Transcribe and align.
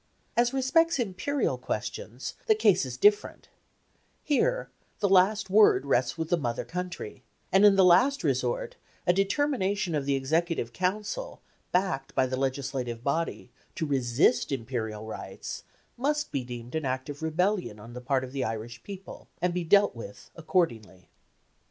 As 0.35 0.51
respects 0.51 0.97
imperial 0.97 1.59
questions, 1.59 2.33
the 2.47 2.55
case 2.55 2.87
is 2.87 2.97
different; 2.97 3.49
here 4.23 4.67
the 4.99 5.07
last 5.07 5.51
word 5.51 5.85
rests 5.85 6.17
with 6.17 6.29
the 6.29 6.37
mother 6.37 6.65
country, 6.65 7.21
and 7.51 7.63
in 7.67 7.75
the 7.75 7.85
last 7.85 8.23
resort 8.23 8.77
a 9.05 9.13
determination 9.13 9.93
of 9.93 10.07
the 10.07 10.15
Executive 10.15 10.73
Council, 10.73 11.39
backed 11.71 12.15
by 12.15 12.25
the 12.25 12.35
Legislative 12.35 13.03
Body, 13.03 13.51
to 13.75 13.85
resist 13.85 14.51
imperial 14.51 15.05
rights, 15.05 15.65
must 15.97 16.31
be 16.31 16.43
deemed 16.43 16.73
an 16.73 16.83
act 16.83 17.07
of 17.07 17.21
rebellion 17.21 17.79
on 17.79 17.93
the 17.93 18.01
part 18.01 18.23
of 18.23 18.31
the 18.31 18.43
Irish 18.43 18.81
people, 18.81 19.27
and 19.39 19.53
be 19.53 19.63
dealt 19.63 19.95
with 19.95 20.31
accordingly. 20.35 21.09